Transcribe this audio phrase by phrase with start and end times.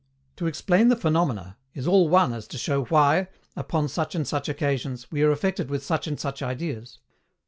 [0.37, 4.49] To explain the PHENOMENA, is all one as to show why, upon such and such
[4.49, 6.97] occasions, we are affected with such and such ideas.